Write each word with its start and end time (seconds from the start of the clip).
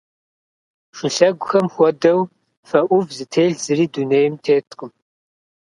Шылъэгухэм 0.97 1.67
хуэдэу 1.73 2.21
фэ 2.69 2.79
ӏув 2.87 3.07
зытелъ 3.17 3.57
зыри 3.63 3.85
дунейм 3.93 4.33
теткъым. 4.43 4.91